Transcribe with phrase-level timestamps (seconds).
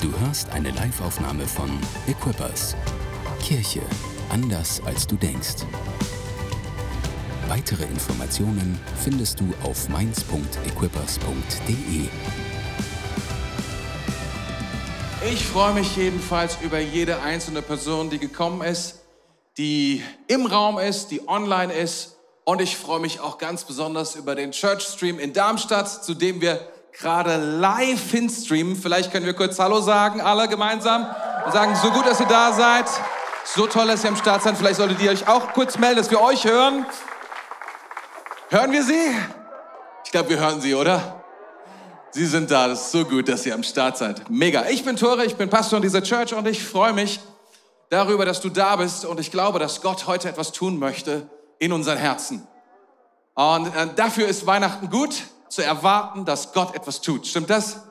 [0.00, 1.68] Du hörst eine Liveaufnahme von
[2.06, 2.76] Equippers.
[3.42, 3.80] Kirche
[4.30, 5.66] anders als du denkst.
[7.48, 12.08] Weitere Informationen findest du auf mainz.equippers.de.
[15.32, 19.00] Ich freue mich jedenfalls über jede einzelne Person, die gekommen ist,
[19.56, 22.18] die im Raum ist, die online ist.
[22.44, 26.40] Und ich freue mich auch ganz besonders über den Church Stream in Darmstadt, zu dem
[26.40, 26.68] wir
[27.00, 28.76] gerade live hinstreamen.
[28.76, 31.06] Vielleicht können wir kurz Hallo sagen, alle gemeinsam.
[31.46, 32.86] Und sagen, so gut, dass ihr da seid.
[33.44, 34.56] So toll, dass ihr am Start seid.
[34.56, 36.84] Vielleicht solltet ihr euch auch kurz melden, dass wir euch hören.
[38.50, 39.16] Hören wir sie?
[40.04, 41.22] Ich glaube, wir hören sie, oder?
[42.10, 42.68] Sie sind da.
[42.68, 44.28] Das ist so gut, dass ihr am Start seid.
[44.28, 44.66] Mega.
[44.68, 47.20] Ich bin Tore, ich bin Pastor in dieser Church und ich freue mich
[47.90, 49.04] darüber, dass du da bist.
[49.04, 52.46] Und ich glaube, dass Gott heute etwas tun möchte in unseren Herzen.
[53.34, 57.26] Und äh, dafür ist Weihnachten gut zu erwarten, dass Gott etwas tut.
[57.26, 57.82] Stimmt das?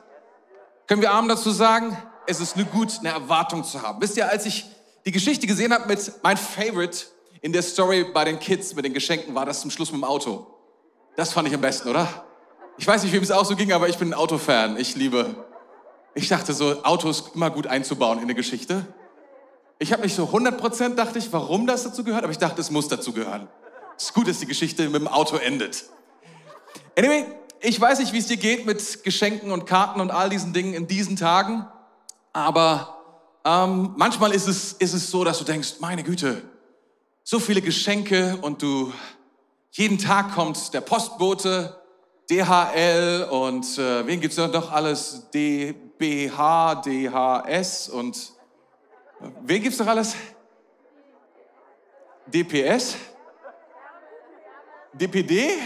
[0.86, 1.96] Können wir Armen dazu sagen?
[2.26, 4.00] Es ist nur gut, eine Erwartung zu haben.
[4.00, 4.66] Wisst ihr, als ich
[5.04, 7.06] die Geschichte gesehen habe mit mein Favorite
[7.40, 10.04] in der Story bei den Kids mit den Geschenken, war das zum Schluss mit dem
[10.04, 10.46] Auto.
[11.16, 12.24] Das fand ich am besten, oder?
[12.76, 14.76] Ich weiß nicht, wem es auch so ging, aber ich bin ein Autofan.
[14.76, 15.34] Ich liebe.
[16.14, 18.86] Ich dachte so, Autos immer gut einzubauen in eine Geschichte.
[19.78, 22.70] Ich habe nicht so 100% dachte ich, warum das dazu gehört, aber ich dachte, es
[22.70, 23.48] muss dazu gehören.
[23.96, 25.84] Es ist gut, dass die Geschichte mit dem Auto endet.
[26.96, 27.26] Anyway,
[27.60, 30.74] ich weiß nicht, wie es dir geht mit Geschenken und Karten und all diesen Dingen
[30.74, 31.66] in diesen Tagen,
[32.32, 32.96] aber
[33.44, 36.42] ähm, manchmal ist es, ist es so, dass du denkst, meine Güte,
[37.24, 38.92] so viele Geschenke und du,
[39.72, 41.80] jeden Tag kommt der Postbote,
[42.30, 45.28] DHL und äh, wen gibt's noch alles?
[45.34, 48.16] DBH, DHS und
[49.20, 50.14] äh, wen gibt's noch alles?
[52.26, 52.96] DPS?
[54.92, 55.58] DPD?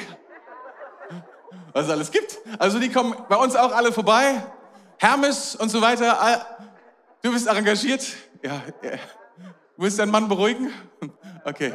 [1.73, 2.39] Was es alles gibt.
[2.59, 4.43] Also die kommen bei uns auch alle vorbei.
[4.99, 6.47] Hermes und so weiter.
[7.23, 8.07] Du bist engagiert?
[8.43, 8.63] Ja.
[8.83, 8.91] ja.
[9.77, 10.71] Du willst deinen Mann beruhigen?
[11.45, 11.73] Okay.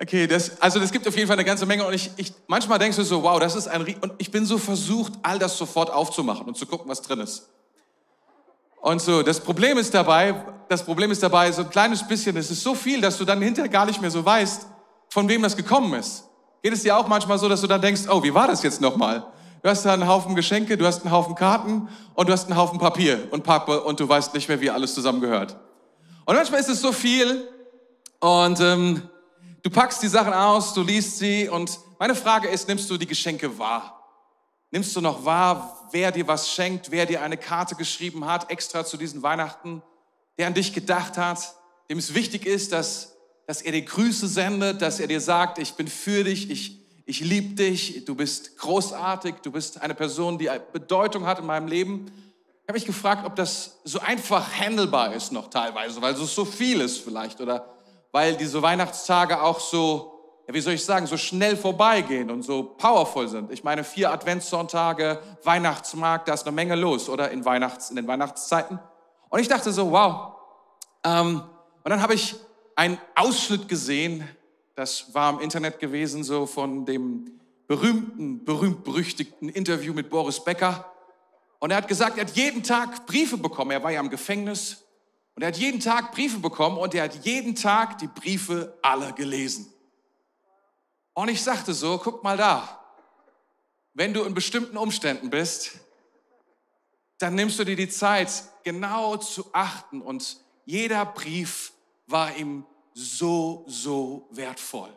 [0.00, 2.80] Okay, das, also das gibt auf jeden Fall eine ganze Menge und ich, ich manchmal
[2.80, 5.90] denkst du so, wow, das ist ein und ich bin so versucht, all das sofort
[5.90, 7.48] aufzumachen und zu gucken, was drin ist.
[8.80, 10.34] Und so, das Problem ist dabei,
[10.68, 13.42] das Problem ist dabei, so ein kleines bisschen, es ist so viel, dass du dann
[13.42, 14.66] hinterher gar nicht mehr so weißt,
[15.10, 16.27] von wem das gekommen ist.
[16.68, 18.82] Geht es dir auch manchmal so, dass du dann denkst, oh, wie war das jetzt
[18.82, 19.24] nochmal?
[19.62, 22.58] Du hast da einen Haufen Geschenke, du hast einen Haufen Karten und du hast einen
[22.58, 25.56] Haufen Papier und Pappe und du weißt nicht mehr, wie alles zusammengehört.
[26.26, 27.48] Und manchmal ist es so viel
[28.20, 29.00] und ähm,
[29.62, 33.06] du packst die Sachen aus, du liest sie und meine Frage ist, nimmst du die
[33.06, 34.06] Geschenke wahr?
[34.70, 38.84] Nimmst du noch wahr, wer dir was schenkt, wer dir eine Karte geschrieben hat, extra
[38.84, 39.82] zu diesen Weihnachten,
[40.36, 41.54] der an dich gedacht hat,
[41.88, 43.16] dem es wichtig ist, dass
[43.48, 47.20] dass er dir Grüße sendet, dass er dir sagt, ich bin für dich, ich, ich
[47.20, 52.12] liebe dich, du bist großartig, du bist eine Person, die Bedeutung hat in meinem Leben.
[52.60, 56.44] Ich habe mich gefragt, ob das so einfach handelbar ist noch teilweise, weil es so
[56.44, 57.64] viel ist vielleicht oder
[58.12, 62.62] weil diese Weihnachtstage auch so, ja, wie soll ich sagen, so schnell vorbeigehen und so
[62.62, 63.50] powerful sind.
[63.50, 68.06] Ich meine, vier Adventssonntage, Weihnachtsmarkt, da ist eine Menge los, oder in, Weihnachts-, in den
[68.06, 68.78] Weihnachtszeiten.
[69.30, 70.34] Und ich dachte so, wow.
[71.02, 71.40] Ähm,
[71.82, 72.36] und dann habe ich
[72.78, 74.26] einen Ausschnitt gesehen,
[74.76, 80.88] das war im Internet gewesen, so von dem berühmten, berühmt-berüchtigten Interview mit Boris Becker.
[81.58, 83.72] Und er hat gesagt, er hat jeden Tag Briefe bekommen.
[83.72, 84.84] Er war ja im Gefängnis.
[85.34, 89.12] Und er hat jeden Tag Briefe bekommen und er hat jeden Tag die Briefe alle
[89.12, 89.72] gelesen.
[91.14, 92.80] Und ich sagte so, guck mal da,
[93.92, 95.80] wenn du in bestimmten Umständen bist,
[97.18, 98.30] dann nimmst du dir die Zeit,
[98.62, 101.72] genau zu achten und jeder Brief
[102.08, 102.64] war ihm
[102.94, 104.90] so, so wertvoll.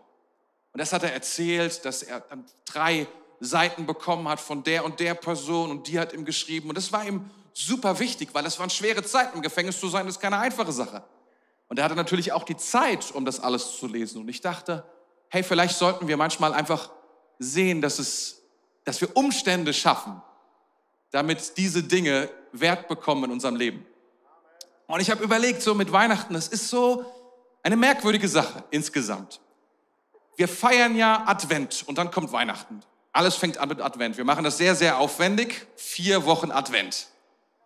[0.74, 3.08] Und das hat er erzählt, dass er dann drei
[3.40, 6.70] Seiten bekommen hat von der und der Person und die hat ihm geschrieben.
[6.70, 9.38] Und das war ihm super wichtig, weil es waren schwere Zeiten.
[9.38, 11.04] Im Gefängnis zu sein, ist keine einfache Sache.
[11.68, 14.22] Und er hatte natürlich auch die Zeit, um das alles zu lesen.
[14.22, 14.86] Und ich dachte,
[15.30, 16.92] hey, vielleicht sollten wir manchmal einfach
[17.40, 18.42] sehen, dass, es,
[18.84, 20.22] dass wir Umstände schaffen,
[21.12, 23.86] damit diese Dinge Wert bekommen in unserem Leben.
[24.92, 27.06] Und ich habe überlegt, so mit Weihnachten, es ist so
[27.64, 29.40] eine merkwürdige Sache insgesamt.
[30.36, 32.82] Wir feiern ja Advent und dann kommt Weihnachten.
[33.14, 34.18] Alles fängt an mit Advent.
[34.18, 35.66] Wir machen das sehr, sehr aufwendig.
[35.78, 37.08] Vier Wochen Advent.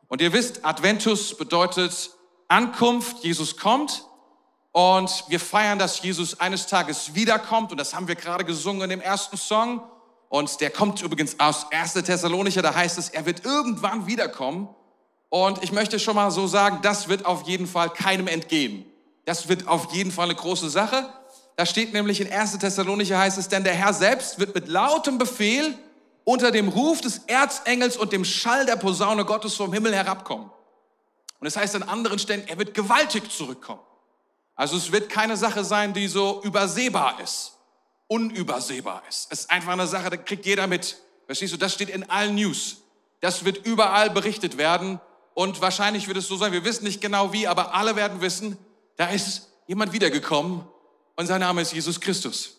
[0.07, 2.12] Und ihr wisst, Adventus bedeutet
[2.48, 3.24] Ankunft.
[3.24, 4.06] Jesus kommt.
[4.72, 7.72] Und wir feiern, dass Jesus eines Tages wiederkommt.
[7.72, 9.81] Und das haben wir gerade gesungen in dem ersten Song.
[10.30, 11.94] Und der kommt übrigens aus 1.
[11.94, 12.62] Thessalonicher.
[12.62, 14.69] Da heißt es, er wird irgendwann wiederkommen.
[15.36, 18.86] Und ich möchte schon mal so sagen, das wird auf jeden Fall keinem entgehen.
[19.26, 21.10] Das wird auf jeden Fall eine große Sache.
[21.58, 22.58] Da steht nämlich in 1.
[22.58, 25.78] Thessalonicher heißt es, denn der Herr selbst wird mit lautem Befehl
[26.24, 30.50] unter dem Ruf des Erzengels und dem Schall der Posaune Gottes vom Himmel herabkommen.
[31.42, 33.82] Und es heißt an anderen Stellen, er wird gewaltig zurückkommen.
[34.56, 37.58] Also es wird keine Sache sein, die so übersehbar ist,
[38.08, 39.28] unübersehbar ist.
[39.32, 40.96] Es ist einfach eine Sache, da kriegt jeder mit.
[41.26, 42.78] Verstehst du, das steht in allen News.
[43.20, 45.02] Das wird überall berichtet werden
[45.36, 48.58] und wahrscheinlich wird es so sein, wir wissen nicht genau wie, aber alle werden wissen,
[48.96, 50.66] da ist jemand wiedergekommen
[51.18, 52.58] und sein Name ist Jesus Christus.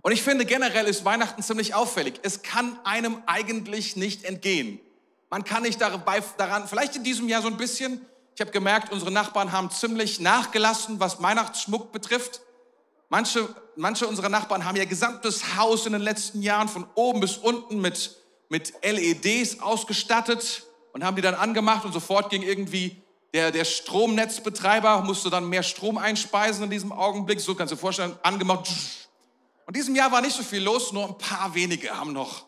[0.00, 2.14] Und ich finde generell ist Weihnachten ziemlich auffällig.
[2.22, 4.80] Es kann einem eigentlich nicht entgehen.
[5.28, 8.06] Man kann nicht daran, vielleicht in diesem Jahr so ein bisschen.
[8.34, 12.40] Ich habe gemerkt, unsere Nachbarn haben ziemlich nachgelassen, was Weihnachtsschmuck betrifft.
[13.10, 17.36] Manche, manche unserer Nachbarn haben ihr gesamtes Haus in den letzten Jahren von oben bis
[17.36, 18.16] unten mit,
[18.48, 23.02] mit LEDs ausgestattet und haben die dann angemacht und sofort ging irgendwie
[23.32, 27.40] der, der Stromnetzbetreiber, musste dann mehr Strom einspeisen in diesem Augenblick.
[27.40, 28.68] So kannst du dir vorstellen, angemacht.
[29.66, 32.44] Und diesem Jahr war nicht so viel los, nur ein paar wenige haben noch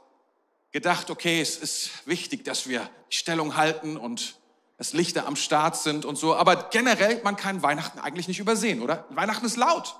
[0.73, 4.37] gedacht, okay, es ist wichtig, dass wir Stellung halten und
[4.79, 6.35] dass Lichter am Start sind und so.
[6.35, 9.05] Aber generell, man kann Weihnachten eigentlich nicht übersehen, oder?
[9.11, 9.95] Weihnachten ist laut.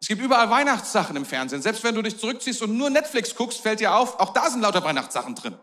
[0.00, 1.60] Es gibt überall Weihnachtssachen im Fernsehen.
[1.60, 4.62] Selbst wenn du dich zurückziehst und nur Netflix guckst, fällt dir auf, auch da sind
[4.62, 5.54] lauter Weihnachtssachen drin.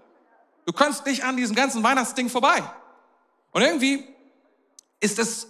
[0.67, 2.61] Du kannst nicht an diesem ganzen Weihnachtsding vorbei.
[3.51, 4.03] Und irgendwie
[4.99, 5.47] ist es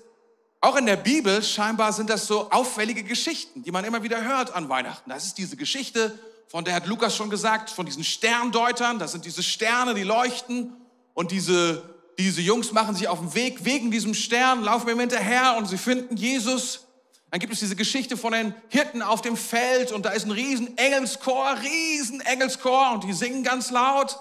[0.62, 4.54] auch in der Bibel, scheinbar sind das so auffällige Geschichten, die man immer wieder hört
[4.56, 5.10] an Weihnachten.
[5.10, 6.18] Das ist diese Geschichte
[6.48, 10.74] von der hat Lukas schon gesagt, von diesen Sterndeutern, das sind diese Sterne, die leuchten
[11.14, 11.84] und diese,
[12.18, 15.78] diese Jungs machen sich auf den Weg wegen diesem Stern, laufen ihm hinterher und sie
[15.78, 16.86] finden Jesus.
[17.32, 20.32] Dann gibt es diese Geschichte von den Hirten auf dem Feld und da ist ein
[20.32, 24.18] riesen Engelschor, riesen Engelschor und die singen ganz laut.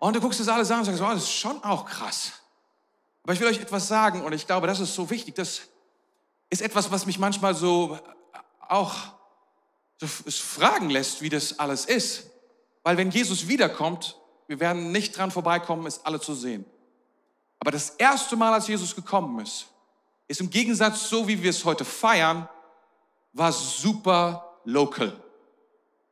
[0.00, 2.32] Und du guckst das alles an und sagst, oh, das ist schon auch krass.
[3.22, 5.34] Aber ich will euch etwas sagen und ich glaube, das ist so wichtig.
[5.34, 5.60] Das
[6.48, 7.98] ist etwas, was mich manchmal so
[8.66, 8.94] auch
[10.00, 12.24] es fragen lässt, wie das alles ist.
[12.82, 14.16] Weil wenn Jesus wiederkommt,
[14.46, 16.64] wir werden nicht dran vorbeikommen, es alle zu sehen.
[17.58, 19.66] Aber das erste Mal, als Jesus gekommen ist,
[20.28, 22.48] ist im Gegensatz so, wie wir es heute feiern,
[23.34, 25.14] war super local.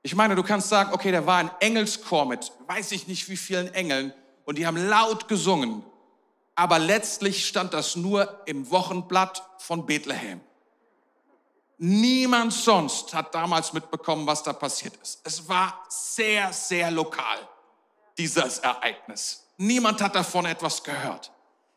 [0.02, 3.36] Ich meine, du kannst sagen, okay, da war ein Engelschor mit, weiß ich nicht wie
[3.36, 4.12] vielen Engeln,
[4.44, 5.84] und die haben laut gesungen.
[6.54, 10.40] Aber letztlich stand das nur im Wochenblatt von Bethlehem.
[11.78, 15.20] Niemand sonst hat damals mitbekommen, was da passiert ist.
[15.22, 17.38] Es war sehr, sehr lokal,
[18.16, 19.44] dieses Ereignis.
[19.58, 21.30] Niemand hat davon etwas gehört.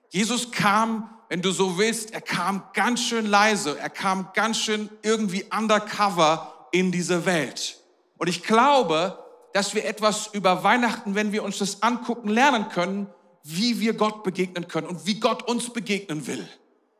[0.09, 4.89] Jesus kam, wenn du so willst, er kam ganz schön leise, er kam ganz schön
[5.03, 7.80] irgendwie undercover in diese Welt.
[8.21, 9.17] Und ich glaube,
[9.51, 13.09] dass wir etwas über Weihnachten, wenn wir uns das angucken, lernen können,
[13.41, 16.47] wie wir Gott begegnen können und wie Gott uns begegnen will.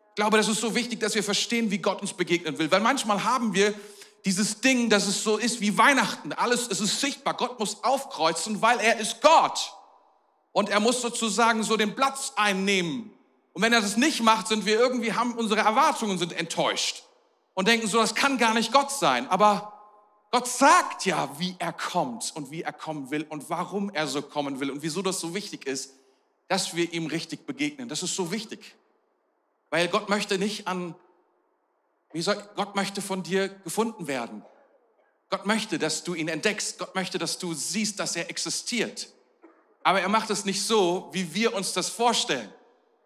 [0.10, 2.72] Ich glaube, das ist so wichtig, dass wir verstehen, wie Gott uns begegnen will.
[2.72, 3.76] Weil manchmal haben wir
[4.26, 6.34] dieses Ding, dass es so ist wie Weihnachten.
[6.34, 7.36] Alles, es ist sichtbar.
[7.36, 9.76] Gott muss aufkreuzen, weil er ist Gott.
[10.52, 13.14] Und er muss sozusagen so den Platz einnehmen.
[13.54, 17.04] Und wenn er das nicht macht, sind wir irgendwie, haben unsere Erwartungen sind enttäuscht.
[17.54, 19.30] Und denken so, das kann gar nicht Gott sein.
[19.30, 19.81] Aber
[20.32, 24.22] Gott sagt ja, wie er kommt und wie er kommen will und warum er so
[24.22, 25.94] kommen will und wieso das so wichtig ist,
[26.48, 27.90] dass wir ihm richtig begegnen.
[27.90, 28.76] Das ist so wichtig.
[29.70, 30.96] Weil Gott möchte nicht an,
[32.14, 34.44] wie soll, Gott möchte von dir gefunden werden.
[35.30, 36.78] Gott möchte, dass du ihn entdeckst.
[36.78, 39.10] Gott möchte, dass du siehst, dass er existiert.
[39.84, 42.54] Aber er macht es nicht so, wie wir uns das vorstellen.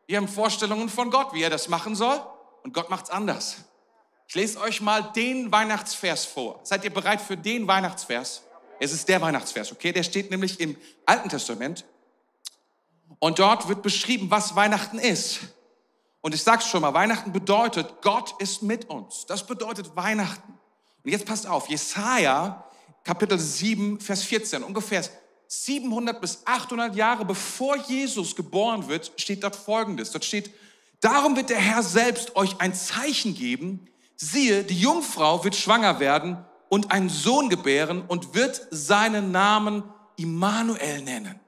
[0.08, 2.20] Wir haben Vorstellungen von Gott, wie er das machen soll,
[2.64, 3.58] und Gott macht es anders.
[4.28, 6.60] Ich lese euch mal den Weihnachtsvers vor.
[6.64, 8.44] Seid ihr bereit für den Weihnachtsvers?
[8.80, 9.92] Es ist der Weihnachtsvers, okay?
[9.92, 11.86] Der steht nämlich im Alten Testament.
[13.20, 15.40] Und dort wird beschrieben, was Weihnachten ist.
[16.22, 19.26] Und ich sag's schon mal, Weihnachten bedeutet, Gott ist mit uns.
[19.28, 20.58] Das bedeutet Weihnachten.
[21.04, 22.68] Und jetzt passt auf, Jesaja,
[23.04, 25.04] Kapitel 7, Vers 14, ungefähr
[25.48, 30.12] 700 bis 800 Jahre bevor Jesus geboren wird, steht dort Folgendes.
[30.12, 30.50] Dort steht,
[31.00, 33.88] darum wird der Herr selbst euch ein Zeichen geben.
[34.16, 36.38] Siehe, die Jungfrau wird schwanger werden
[36.70, 39.84] und einen Sohn gebären und wird seinen Namen
[40.18, 41.40] Immanuel nennen.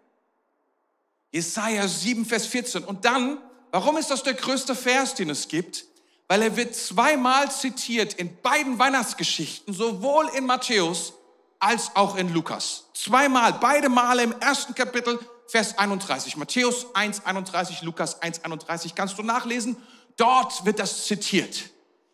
[1.31, 2.83] Jesaja 7, Vers 14.
[2.83, 3.39] Und dann
[3.71, 5.85] Warum ist das der größte Vers, den es gibt?
[6.27, 11.13] Weil er wird zweimal zitiert in beiden Weihnachtsgeschichten, sowohl in Matthäus
[11.59, 12.85] als auch in Lukas.
[12.93, 16.35] Zweimal, beide Male im ersten Kapitel, Vers 31.
[16.37, 18.95] Matthäus 1, 31, Lukas 1, 31.
[18.95, 19.77] Kannst du nachlesen?
[20.17, 21.69] Dort wird das zitiert.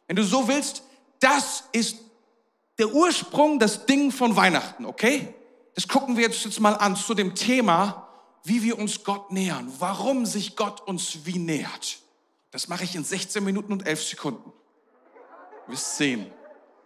[0.08, 0.84] Wenn du so willst,
[1.20, 1.98] das ist
[2.78, 5.34] der Ursprung, das Ding von Weihnachten, okay?
[5.76, 8.04] Das gucken wir jetzt, jetzt mal an zu dem Thema
[8.44, 12.00] wie wir uns Gott nähern, warum sich Gott uns wie nähert.
[12.52, 14.54] Das mache ich in 16 Minuten und 11 Sekunden.
[15.68, 16.32] Wir sehen,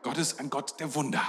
[0.04, 1.22] Gott ist ein Gott der Wunder.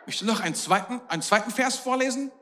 [0.00, 2.32] Ich möchte noch einen zweiten, einen zweiten Vers vorlesen.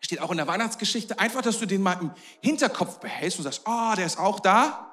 [0.00, 1.18] Steht auch in der Weihnachtsgeschichte.
[1.18, 4.87] Einfach, dass du den mal im Hinterkopf behältst und sagst, oh, der ist auch da.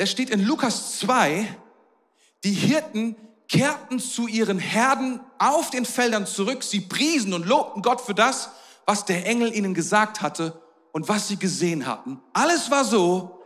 [0.00, 1.46] Der steht in Lukas 2.
[2.42, 3.16] Die Hirten
[3.50, 6.62] kehrten zu ihren Herden auf den Feldern zurück.
[6.62, 8.48] Sie priesen und lobten Gott für das,
[8.86, 10.58] was der Engel ihnen gesagt hatte
[10.92, 12.18] und was sie gesehen hatten.
[12.32, 13.42] Alles war so,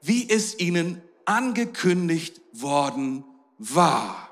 [0.00, 3.22] wie es ihnen angekündigt worden
[3.58, 4.30] war.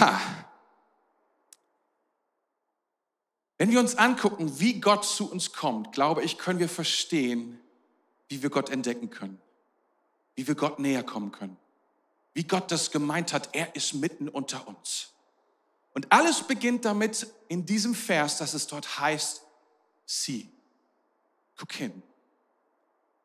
[0.00, 0.18] Ha.
[3.58, 7.61] Wenn wir uns angucken, wie Gott zu uns kommt, glaube ich, können wir verstehen,
[8.32, 9.38] wie wir Gott entdecken können,
[10.36, 11.58] wie wir Gott näher kommen können,
[12.32, 15.10] wie Gott das gemeint hat, er ist mitten unter uns.
[15.92, 19.42] Und alles beginnt damit in diesem Vers, dass es dort heißt,
[20.06, 20.50] sieh,
[21.58, 22.02] guck hin.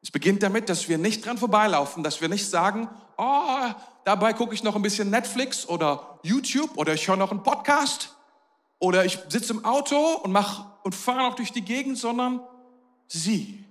[0.04, 3.72] Es beginnt damit, dass wir nicht dran vorbeilaufen, dass wir nicht sagen, oh,
[4.04, 8.14] dabei gucke ich noch ein bisschen Netflix oder YouTube oder ich höre noch einen Podcast
[8.80, 12.42] oder ich sitze im Auto und mach und fahre noch durch die Gegend, sondern
[13.08, 13.67] sieh,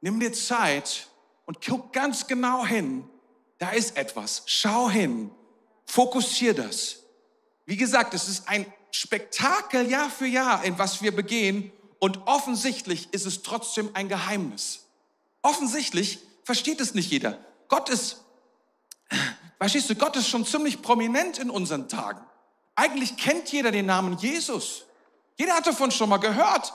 [0.00, 1.08] nimm dir Zeit
[1.46, 3.08] und guck ganz genau hin.
[3.58, 4.42] Da ist etwas.
[4.46, 5.30] Schau hin.
[5.86, 7.00] Fokussier das.
[7.66, 11.72] Wie gesagt, es ist ein Spektakel Jahr für Jahr, in was wir begehen.
[11.98, 14.86] Und offensichtlich ist es trotzdem ein Geheimnis.
[15.42, 17.38] Offensichtlich versteht es nicht jeder.
[17.68, 18.24] Gott ist,
[19.58, 22.20] verstehst du, Gott ist schon ziemlich prominent in unseren Tagen.
[22.74, 24.84] Eigentlich kennt jeder den Namen Jesus.
[25.36, 26.72] Jeder hat davon schon mal gehört.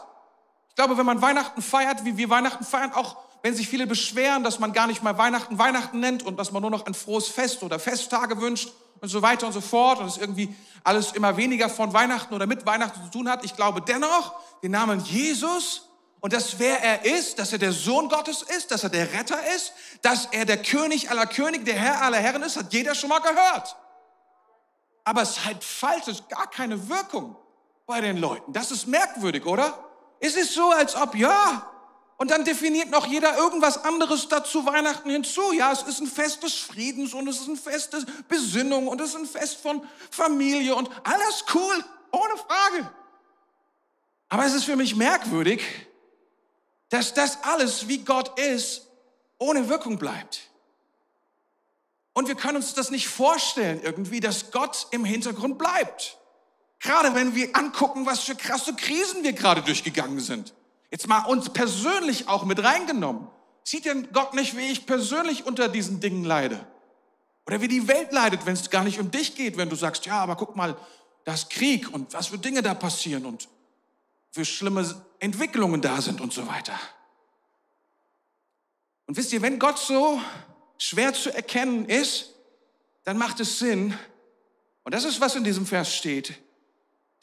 [0.74, 4.44] Ich glaube, wenn man Weihnachten feiert, wie wir Weihnachten feiern, auch wenn sich viele beschweren,
[4.44, 7.28] dass man gar nicht mal Weihnachten Weihnachten nennt und dass man nur noch ein frohes
[7.28, 11.38] Fest oder Festtage wünscht und so weiter und so fort und es irgendwie alles immer
[11.38, 13.46] weniger von Weihnachten oder mit Weihnachten zu tun hat.
[13.46, 15.90] Ich glaube dennoch, den Namen Jesus
[16.22, 19.38] und dass wer er ist, dass er der Sohn Gottes ist, dass er der Retter
[19.56, 23.10] ist, dass er der König aller Könige, der Herr aller Herren ist, hat jeder schon
[23.10, 23.76] mal gehört
[25.04, 27.36] aber es halt falsch, es ist gar keine Wirkung
[27.86, 28.54] bei den Leuten.
[28.54, 29.78] Das ist merkwürdig, oder?
[30.26, 31.70] Es ist so, als ob, ja,
[32.16, 35.52] und dann definiert noch jeder irgendwas anderes dazu Weihnachten hinzu.
[35.52, 39.02] Ja, es ist ein Fest des Friedens und es ist ein Fest der Besinnung und
[39.02, 42.90] es ist ein Fest von Familie und alles cool, ohne Frage.
[44.30, 45.62] Aber es ist für mich merkwürdig,
[46.88, 48.88] dass das alles, wie Gott ist,
[49.40, 50.50] ohne Wirkung bleibt.
[52.14, 56.18] Und wir können uns das nicht vorstellen irgendwie, dass Gott im Hintergrund bleibt.
[56.84, 60.54] Gerade wenn wir angucken, was für krasse Krisen wir gerade durchgegangen sind.
[60.92, 63.30] Jetzt mal uns persönlich auch mit reingenommen.
[63.64, 66.68] Sieht denn Gott nicht, wie ich persönlich unter diesen Dingen leide?
[67.48, 70.06] Oder wie die Welt leidet, wenn es gar nicht um dich geht, wenn du sagst,
[70.06, 70.78] ja, aber guck mal,
[71.24, 73.48] das Krieg und was für Dinge da passieren und
[74.32, 76.78] für schlimme Entwicklungen da sind und so weiter.
[79.06, 80.20] Und wisst ihr, wenn Gott so
[80.78, 82.34] schwer zu erkennen ist,
[83.06, 83.98] dann macht es Sinn,
[84.84, 86.43] und das ist, was in diesem Vers steht,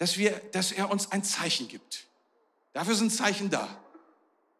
[0.00, 2.07] dass, wir, dass er uns ein Zeichen gibt.
[2.73, 3.69] Dafür sind Zeichen da.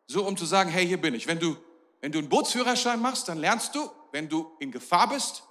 [0.06, 1.26] So, um zu sagen, hey, hier bin ich.
[1.26, 1.56] Wenn du,
[2.00, 5.42] wenn du einen Bootsführerschein machst, dann lernst du, wenn du in Gefahr bist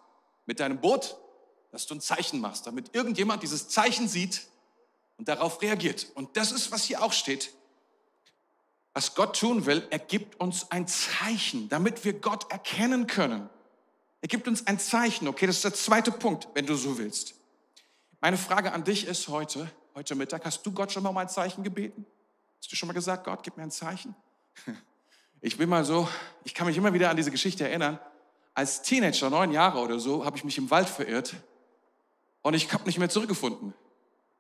[0.46, 1.17] mit deinem Boot,
[1.72, 4.48] dass du ein Zeichen machst, damit irgendjemand dieses Zeichen sieht
[5.17, 6.08] und darauf reagiert.
[6.15, 7.51] Und das ist, was hier auch steht
[8.93, 13.50] was Gott tun will, er gibt uns ein Zeichen, damit wir Gott erkennen können.
[14.22, 17.36] Er gibt uns ein Zeichen, okay, das ist der zweite Punkt, wenn du so willst.
[18.19, 21.27] Meine Frage an dich ist heute, heute Mittag, hast du Gott schon mal um ein
[21.27, 22.06] Zeichen gebeten?
[22.58, 24.15] Hast du schon mal gesagt, Gott, gib mir ein Zeichen?
[25.41, 26.06] Ich bin mal so,
[26.44, 27.98] ich kann mich immer wieder an diese Geschichte erinnern.
[28.53, 31.34] Als Teenager, neun Jahre oder so, habe ich mich im Wald verirrt
[32.41, 33.74] und ich habe nicht mehr zurückgefunden.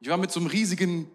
[0.01, 1.09] Ich war mit so einem riesigen,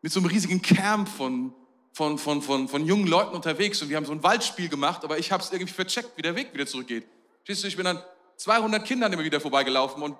[0.00, 1.54] mit so einem riesigen Camp von
[1.92, 5.18] von, von, von, von jungen Leuten unterwegs und wir haben so ein Waldspiel gemacht, aber
[5.18, 7.06] ich habe es irgendwie vercheckt, wie der Weg wieder zurückgeht.
[7.46, 8.02] Siehst du, ich bin dann
[8.36, 10.16] 200 Kindern immer wieder vorbeigelaufen und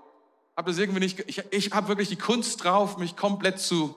[0.58, 3.94] habe das irgendwie nicht, ich, ich habe wirklich die Kunst drauf, mich komplett zu,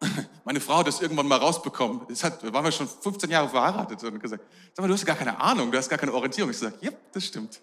[0.44, 2.00] meine Frau hat das irgendwann mal rausbekommen.
[2.08, 5.14] Das hat, waren wir schon 15 Jahre verheiratet und gesagt, sag mal, du hast gar
[5.14, 6.50] keine Ahnung, du hast gar keine Orientierung.
[6.50, 7.60] Ich sage, ja, das stimmt.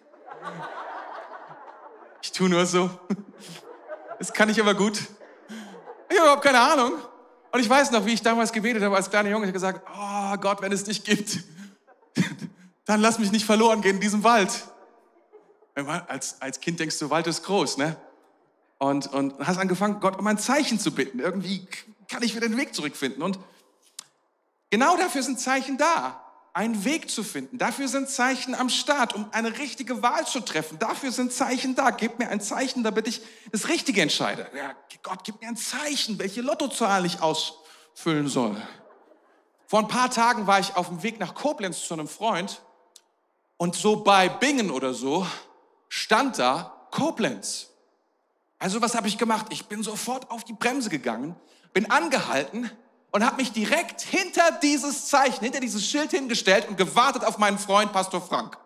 [2.21, 2.89] Ich tue nur so.
[4.19, 4.99] Das kann ich aber gut.
[6.07, 6.93] Ich habe überhaupt keine Ahnung.
[7.51, 9.45] Und ich weiß noch, wie ich damals gebetet habe als kleiner Junge.
[9.45, 11.39] Ich habe gesagt, oh Gott, wenn es dich gibt,
[12.85, 14.51] dann lass mich nicht verloren gehen in diesem Wald.
[15.75, 17.95] Als, als Kind denkst du, Wald ist groß, ne?
[18.77, 21.19] Und, und hast angefangen, Gott um ein Zeichen zu bitten.
[21.19, 21.67] Irgendwie
[22.07, 23.21] kann ich wieder den Weg zurückfinden.
[23.21, 23.39] Und
[24.69, 26.21] genau dafür sind Zeichen da
[26.53, 27.57] einen Weg zu finden.
[27.57, 30.79] Dafür sind Zeichen am Start, um eine richtige Wahl zu treffen.
[30.79, 31.91] Dafür sind Zeichen da.
[31.91, 34.49] Gib mir ein Zeichen, damit ich das Richtige entscheide.
[34.55, 34.73] Ja,
[35.03, 38.61] Gott, gib mir ein Zeichen, welche Lottozahl ich ausfüllen soll.
[39.67, 42.61] Vor ein paar Tagen war ich auf dem Weg nach Koblenz zu einem Freund
[43.55, 45.25] und so bei Bingen oder so
[45.91, 47.67] stand da Koblenz.
[48.59, 49.47] Also was habe ich gemacht?
[49.49, 51.35] Ich bin sofort auf die Bremse gegangen,
[51.73, 52.71] bin angehalten
[53.11, 57.59] und habe mich direkt hinter dieses Zeichen, hinter dieses Schild hingestellt und gewartet auf meinen
[57.59, 58.57] Freund Pastor Frank.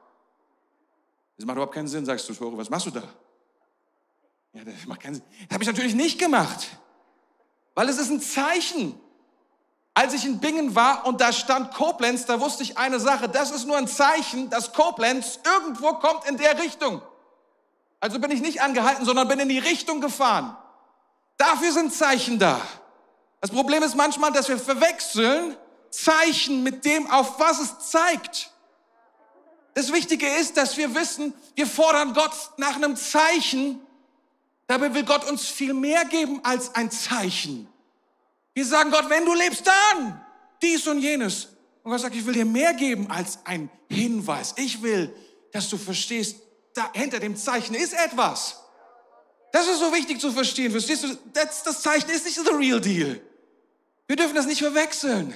[1.38, 3.04] Das macht überhaupt keinen Sinn, sagst du, Tore, was machst du da?
[4.54, 5.24] Ja, das macht keinen Sinn.
[5.48, 6.78] Das habe ich natürlich nicht gemacht,
[7.74, 9.00] weil es ist ein Zeichen.
[9.96, 13.50] Als ich in Bingen war und da stand Koblenz, da wusste ich eine Sache, das
[13.50, 17.02] ist nur ein Zeichen, dass Koblenz irgendwo kommt in der Richtung.
[18.00, 20.56] Also bin ich nicht angehalten, sondern bin in die Richtung gefahren.
[21.38, 22.62] Dafür sind Zeichen da.
[23.42, 25.56] Das Problem ist manchmal, dass wir verwechseln
[25.90, 28.52] Zeichen mit dem, auf was es zeigt.
[29.74, 33.82] Das Wichtige ist, dass wir wissen, wir fordern Gott nach einem Zeichen.
[34.68, 37.68] Dabei will Gott uns viel mehr geben als ein Zeichen.
[38.54, 40.26] Wir sagen Gott, wenn du lebst, dann
[40.62, 41.50] dies und jenes.
[41.84, 44.54] Und Gott sagt, ich will dir mehr geben als ein Hinweis.
[44.58, 45.14] Ich will,
[45.52, 46.38] dass du verstehst,
[46.76, 48.62] da hinter dem Zeichen ist etwas.
[49.52, 50.72] Das ist so wichtig zu verstehen.
[50.72, 51.18] Verstehst du?
[51.34, 53.20] Das, das Zeichen ist nicht the real deal.
[54.08, 55.34] Wir dürfen das nicht verwechseln.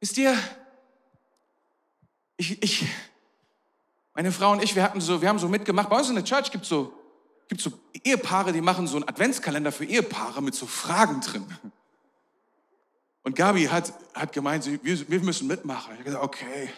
[0.00, 0.36] Wisst ihr,
[2.36, 2.86] ich, ich,
[4.14, 5.88] meine Frau und ich, wir hatten so, wir haben so mitgemacht.
[5.88, 6.92] Bei uns in der Church gibt so
[7.52, 7.72] gibt so
[8.02, 11.46] Ehepaare, die machen so einen Adventskalender für Ehepaare mit so Fragen drin.
[13.22, 15.92] Und Gabi hat, hat gemeint, wir, wir müssen mitmachen.
[15.92, 16.70] Ich habe gesagt, okay.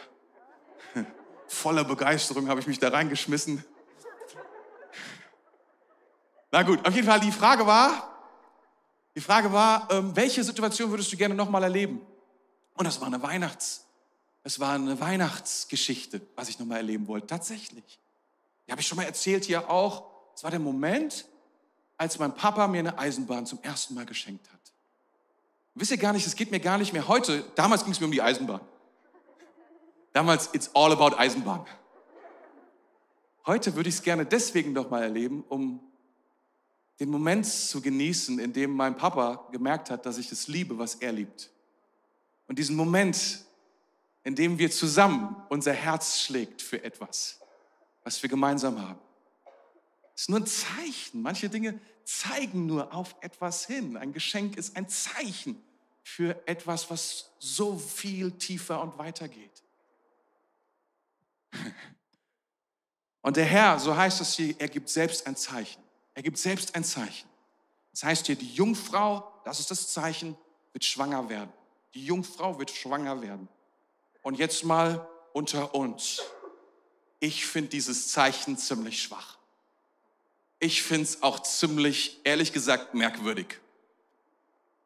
[1.49, 3.65] Voller Begeisterung habe ich mich da reingeschmissen.
[6.51, 8.11] Na gut, auf jeden Fall, die Frage war,
[9.17, 12.01] die Frage war, ähm, welche Situation würdest du gerne nochmal erleben?
[12.75, 13.87] Und das war eine Weihnachts,
[14.43, 17.27] das war eine Weihnachtsgeschichte, was ich nochmal erleben wollte.
[17.27, 17.99] Tatsächlich.
[18.67, 20.11] Die habe ich schon mal erzählt hier auch.
[20.35, 21.27] Es war der Moment,
[21.97, 24.61] als mein Papa mir eine Eisenbahn zum ersten Mal geschenkt hat.
[25.75, 27.45] Wisst ihr gar nicht, es geht mir gar nicht mehr heute.
[27.57, 28.61] Damals ging es mir um die Eisenbahn.
[30.15, 31.67] Damals, it's all about Eisenbahn.
[33.47, 35.81] Heute würde ich es gerne deswegen noch mal erleben, um
[37.01, 40.95] den Moment zu genießen, in dem mein Papa gemerkt hat, dass ich es liebe, was
[40.95, 41.51] er liebt.
[42.47, 43.45] Und diesen Moment,
[44.23, 47.41] in dem wir zusammen unser Herz schlägt für etwas,
[48.05, 49.01] was wir gemeinsam haben.
[50.15, 51.23] Es ist nur ein Zeichen.
[51.23, 53.97] Manche Dinge zeigen nur auf etwas hin.
[53.97, 55.61] Ein Geschenk ist ein Zeichen
[56.05, 59.64] für etwas, was so viel tiefer und weiter geht.
[63.23, 65.83] Und der Herr, so heißt es hier, er gibt selbst ein Zeichen.
[66.15, 67.29] Er gibt selbst ein Zeichen.
[67.93, 70.37] Das heißt hier, die Jungfrau, das ist das Zeichen,
[70.73, 71.53] wird schwanger werden.
[71.95, 73.49] Die Jungfrau wird schwanger werden.
[74.23, 76.23] Und jetzt mal unter uns.
[77.21, 79.35] Ich finde dieses Zeichen ziemlich schwach
[80.65, 83.61] ich finde es auch ziemlich, ehrlich gesagt, merkwürdig.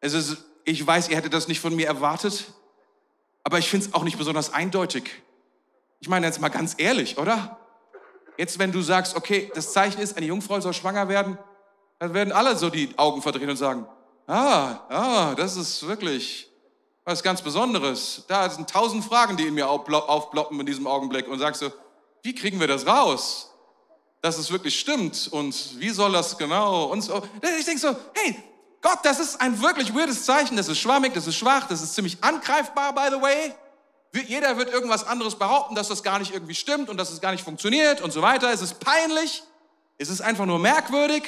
[0.00, 2.52] Es ist, ich weiß, ihr hättet das nicht von mir erwartet,
[3.44, 5.11] aber ich finde es auch nicht besonders eindeutig.
[6.01, 7.59] Ich meine jetzt mal ganz ehrlich, oder?
[8.37, 11.39] Jetzt, wenn du sagst, okay, das Zeichen ist, eine Jungfrau soll schwanger werden,
[11.99, 13.87] dann werden alle so die Augen verdrehen und sagen,
[14.27, 16.51] ah, ah, das ist wirklich
[17.05, 18.25] was ganz Besonderes.
[18.29, 21.71] Da sind tausend Fragen, die in mir aufploppen in diesem Augenblick und sagst du,
[22.23, 23.49] wie kriegen wir das raus?
[24.21, 27.23] dass es wirklich stimmt und wie soll das genau und so.
[27.59, 28.37] Ich denke so, hey,
[28.81, 31.95] Gott, das ist ein wirklich weirdes Zeichen, das ist schwammig, das ist schwach, das ist
[31.95, 33.55] ziemlich angreifbar, by the way.
[34.12, 37.33] Jeder wird irgendwas anderes behaupten, dass das gar nicht irgendwie stimmt und dass es gar
[37.33, 38.51] nicht funktioniert und so weiter.
[38.53, 39.42] Es ist peinlich,
[39.99, 41.25] es ist einfach nur merkwürdig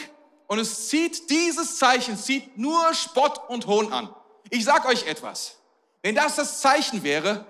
[0.47, 4.14] und es zieht, dieses Zeichen zieht nur Spott und Hohn an.
[4.49, 5.57] Ich sag euch etwas.
[6.03, 7.45] Wenn das das Zeichen wäre,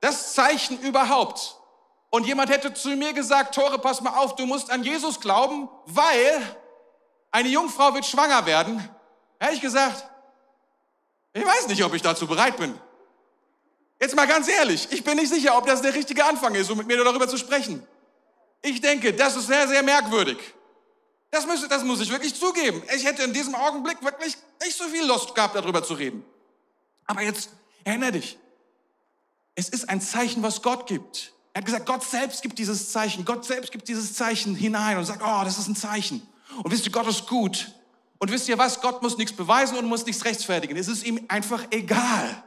[0.00, 1.56] das Zeichen überhaupt,
[2.14, 5.70] und jemand hätte zu mir gesagt, Tore, pass mal auf, du musst an Jesus glauben,
[5.86, 6.42] weil
[7.30, 8.86] eine Jungfrau wird schwanger werden,
[9.38, 10.06] hätte ich gesagt,
[11.32, 12.78] ich weiß nicht, ob ich dazu bereit bin.
[14.02, 16.76] Jetzt mal ganz ehrlich, ich bin nicht sicher, ob das der richtige Anfang ist, um
[16.76, 17.86] mit mir darüber zu sprechen.
[18.60, 20.38] Ich denke, das ist sehr, sehr merkwürdig.
[21.30, 22.82] Das, müsste, das muss ich wirklich zugeben.
[22.96, 26.24] Ich hätte in diesem Augenblick wirklich nicht so viel Lust gehabt, darüber zu reden.
[27.06, 27.50] Aber jetzt
[27.84, 28.40] erinnere dich,
[29.54, 31.32] es ist ein Zeichen, was Gott gibt.
[31.52, 33.24] Er hat gesagt, Gott selbst gibt dieses Zeichen.
[33.24, 36.26] Gott selbst gibt dieses Zeichen hinein und sagt, oh, das ist ein Zeichen.
[36.60, 37.70] Und wisst ihr, Gott ist gut.
[38.18, 38.80] Und wisst ihr was?
[38.80, 40.76] Gott muss nichts beweisen und muss nichts rechtfertigen.
[40.76, 42.42] Es ist ihm einfach egal,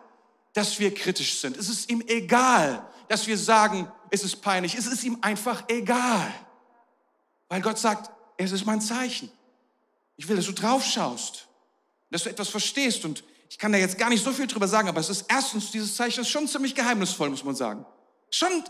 [0.56, 1.58] dass wir kritisch sind.
[1.58, 4.76] Es ist ihm egal, dass wir sagen, es ist peinlich.
[4.76, 6.34] Es ist ihm einfach egal.
[7.50, 9.30] Weil Gott sagt, es ist mein Zeichen.
[10.15, 11.48] Ich will, dass du drauf schaust,
[12.10, 13.04] dass du etwas verstehst.
[13.04, 15.72] Und ich kann da jetzt gar nicht so viel drüber sagen, aber es ist erstens,
[15.72, 17.86] dieses Zeichen ist schon ziemlich geheimnisvoll, muss man sagen.
[18.32, 18.63] Schon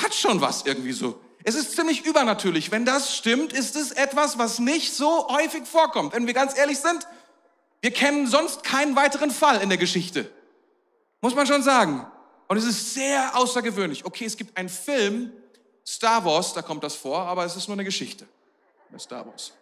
[0.00, 1.20] hat schon was irgendwie so.
[1.42, 2.70] Es ist ziemlich übernatürlich.
[2.70, 6.12] Wenn das stimmt, ist es etwas, was nicht so häufig vorkommt.
[6.12, 7.08] Wenn wir ganz ehrlich sind,
[7.80, 10.30] wir kennen sonst keinen weiteren Fall in der Geschichte.
[11.24, 12.06] Muss man schon sagen.
[12.48, 14.04] Und es ist sehr außergewöhnlich.
[14.04, 15.32] Okay, es gibt einen Film,
[15.86, 18.28] Star Wars, da kommt das vor, aber es ist nur eine Geschichte.
[18.98, 19.54] Star Wars.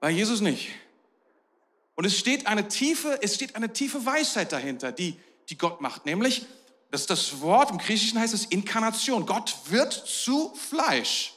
[0.00, 0.70] Bei Jesus nicht.
[1.94, 6.06] Und es steht eine tiefe, es steht eine tiefe Weisheit dahinter, die, die Gott macht.
[6.06, 6.46] Nämlich,
[6.90, 9.26] dass das Wort im Griechischen heißt es Inkarnation.
[9.26, 11.34] Gott wird zu Fleisch.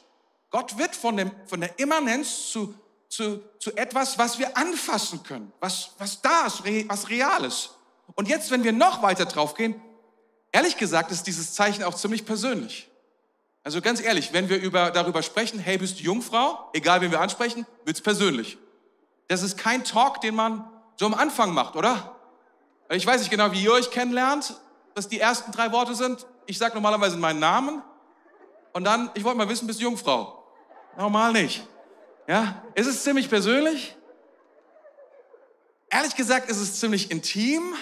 [0.49, 2.73] Gott wird von, dem, von der Immanenz zu,
[3.09, 7.74] zu, zu etwas, was wir anfassen können, was, was da ist, was real ist.
[8.15, 9.79] Und jetzt, wenn wir noch weiter drauf gehen,
[10.51, 12.89] ehrlich gesagt ist dieses Zeichen auch ziemlich persönlich.
[13.63, 17.19] Also ganz ehrlich, wenn wir über, darüber sprechen, hey, bist du Jungfrau, egal wen wir
[17.19, 18.57] ansprechen, wird's persönlich.
[19.27, 22.15] Das ist kein Talk, den man so am Anfang macht, oder?
[22.89, 24.53] Ich weiß nicht genau, wie ihr euch kennenlernt,
[24.93, 26.25] dass die ersten drei Worte sind.
[26.45, 27.81] Ich sage normalerweise meinen Namen
[28.73, 30.43] und dann, ich wollte mal wissen, bist du Jungfrau?
[30.95, 31.67] Normal nicht.
[32.27, 33.95] Ja, es ist ziemlich persönlich.
[35.89, 37.73] Ehrlich gesagt ist es ziemlich intim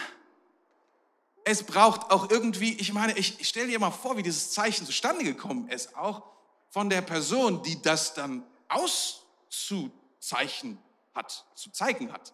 [1.46, 4.86] es braucht auch irgendwie, ich meine, ich, ich stelle dir mal vor, wie dieses Zeichen
[4.86, 6.24] zustande gekommen ist, auch
[6.70, 10.78] von der Person, die das dann auszuzeichnen
[11.14, 12.34] hat, zu zeigen hat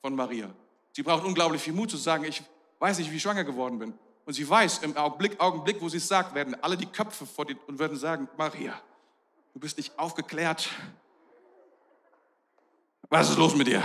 [0.00, 0.52] von Maria.
[0.92, 2.42] Sie braucht unglaublich viel Mut zu sagen, ich
[2.78, 3.94] weiß nicht, wie ich schwanger geworden bin.
[4.24, 7.44] Und sie weiß, im Augenblick, Augenblick wo sie es sagt, werden alle die Köpfe vor
[7.44, 8.80] die, und würden sagen, Maria,
[9.52, 10.68] du bist nicht aufgeklärt.
[13.08, 13.82] Was ist los mit dir?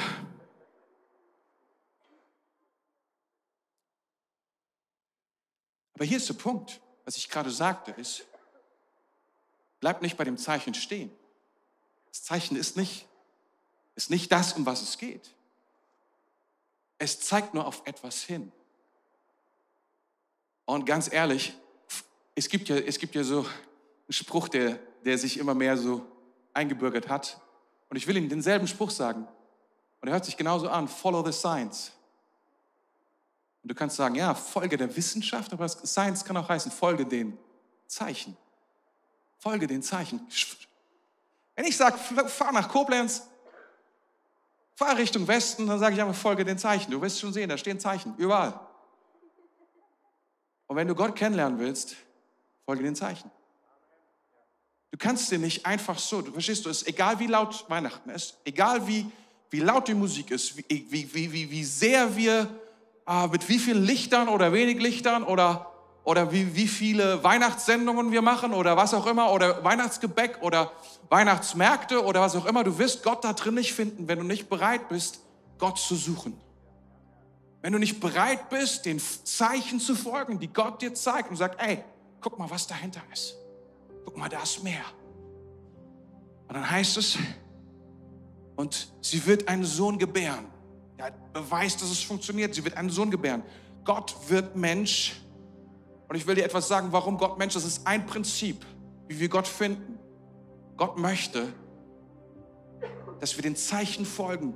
[5.97, 8.23] Aber hier ist der Punkt, was ich gerade sagte, ist,
[9.79, 11.09] bleib nicht bei dem Zeichen stehen.
[12.11, 13.07] Das Zeichen ist nicht,
[13.95, 15.33] ist nicht das, um was es geht.
[16.99, 18.51] Es zeigt nur auf etwas hin.
[20.65, 21.55] Und ganz ehrlich,
[22.35, 23.47] es gibt ja, es gibt ja so einen
[24.11, 26.05] Spruch, der, der sich immer mehr so
[26.53, 27.41] eingebürgert hat.
[27.89, 29.27] Und ich will Ihnen denselben Spruch sagen.
[30.01, 31.91] Und er hört sich genauso an, follow the signs.
[33.63, 37.37] Und du kannst sagen, ja, Folge der Wissenschaft, aber Science kann auch heißen, folge den
[37.87, 38.37] Zeichen.
[39.37, 40.25] Folge den Zeichen.
[41.55, 43.23] Wenn ich sage, fahr nach Koblenz,
[44.75, 46.91] fahr Richtung Westen, dann sage ich einfach, folge den Zeichen.
[46.91, 48.59] Du wirst schon sehen, da stehen Zeichen, überall.
[50.67, 51.95] Und wenn du Gott kennenlernen willst,
[52.65, 53.31] folge den Zeichen.
[54.91, 58.09] Du kannst dir nicht einfach so, du verstehst du, es ist egal wie laut Weihnachten
[58.09, 59.09] ist, egal wie,
[59.49, 62.49] wie laut die Musik ist, wie, wie, wie, wie sehr wir
[63.07, 65.71] ah, mit wie vielen Lichtern oder wenig Lichtern oder,
[66.03, 70.71] oder wie, wie viele Weihnachtssendungen wir machen oder was auch immer oder Weihnachtsgebäck oder
[71.09, 72.63] Weihnachtsmärkte oder was auch immer.
[72.63, 75.21] Du wirst Gott da drin nicht finden, wenn du nicht bereit bist,
[75.57, 76.39] Gott zu suchen.
[77.61, 81.61] Wenn du nicht bereit bist, den Zeichen zu folgen, die Gott dir zeigt und sagt,
[81.61, 81.83] ey,
[82.21, 83.35] guck mal, was dahinter ist.
[84.05, 84.83] Guck mal, da ist mehr.
[86.47, 87.17] Und dann heißt es,
[88.55, 90.45] und sie wird einen Sohn gebären.
[90.97, 92.55] Er beweist, dass es funktioniert.
[92.55, 93.43] Sie wird einen Sohn gebären.
[93.85, 95.21] Gott wird Mensch.
[96.09, 97.53] Und ich will dir etwas sagen, warum Gott Mensch.
[97.53, 98.65] Das ist ein Prinzip,
[99.07, 99.99] wie wir Gott finden.
[100.75, 101.53] Gott möchte,
[103.19, 104.53] dass wir den Zeichen folgen.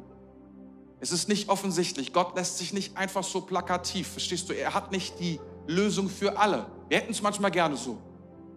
[0.99, 2.13] Es ist nicht offensichtlich.
[2.13, 4.07] Gott lässt sich nicht einfach so plakativ.
[4.07, 4.53] Verstehst du?
[4.53, 6.67] Er hat nicht die Lösung für alle.
[6.89, 7.97] Wir hätten es manchmal gerne so.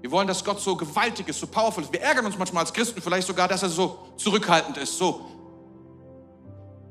[0.00, 1.92] Wir wollen, dass Gott so gewaltig ist, so powerful ist.
[1.92, 4.98] Wir ärgern uns manchmal als Christen vielleicht sogar, dass er so zurückhaltend ist.
[4.98, 5.24] So,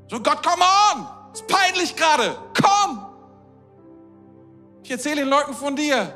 [0.08, 1.06] so, Gott, komm on!
[1.32, 2.36] Ist peinlich gerade.
[2.60, 3.06] Komm!
[4.82, 6.14] Ich erzähle den Leuten von dir.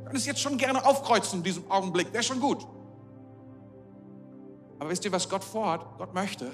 [0.00, 2.12] Ich kann es jetzt schon gerne aufkreuzen in diesem Augenblick.
[2.12, 2.66] Wäre schon gut.
[4.78, 5.98] Aber wisst ihr, was Gott vorhat?
[5.98, 6.50] Gott möchte.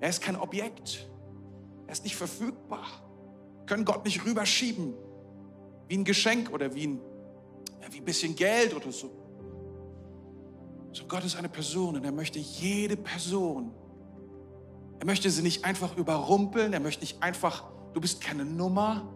[0.00, 1.06] Er ist kein Objekt.
[1.86, 2.84] Er ist nicht verfügbar.
[3.58, 4.94] Wir können Gott nicht rüberschieben.
[5.88, 7.00] Wie ein Geschenk oder wie ein,
[7.80, 9.10] ja, wie ein bisschen Geld oder so.
[10.92, 13.72] So, Gott ist eine Person und er möchte jede Person
[14.98, 16.72] er möchte sie nicht einfach überrumpeln.
[16.72, 19.12] Er möchte nicht einfach, du bist keine Nummer.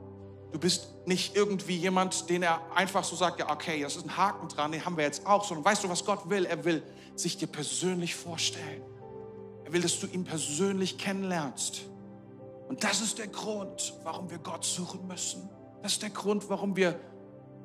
[0.52, 4.16] Du bist nicht irgendwie jemand, den er einfach so sagt, ja, okay, das ist ein
[4.16, 5.44] Haken dran, den haben wir jetzt auch.
[5.44, 6.44] Sondern weißt du, was Gott will?
[6.44, 6.82] Er will
[7.14, 8.82] sich dir persönlich vorstellen.
[9.64, 11.82] Er will, dass du ihn persönlich kennenlernst.
[12.68, 15.48] Und das ist der Grund, warum wir Gott suchen müssen.
[15.82, 16.98] Das ist der Grund, warum wir,